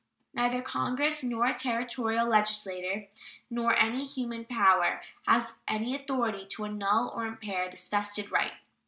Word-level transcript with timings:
Neither 0.33 0.63
Congress 0.63 1.21
nor 1.21 1.45
a 1.45 1.53
Territorial 1.53 2.25
legislature 2.27 3.05
nor 3.51 3.75
any 3.77 4.03
human 4.03 4.45
power 4.45 4.99
has 5.27 5.59
any 5.67 5.95
authority 5.95 6.43
to 6.53 6.65
annul 6.65 7.09
or 7.13 7.27
impair 7.27 7.69
this 7.69 7.87
vested 7.87 8.31
right. 8.31 8.53